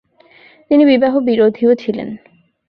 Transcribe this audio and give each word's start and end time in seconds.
তিনি 0.71 0.83
বিবাহ 0.85 1.13
বিরোধীও 1.19 1.71
ছিলেন। 1.75 2.09